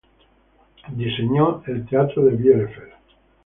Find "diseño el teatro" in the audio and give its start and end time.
1.01-2.25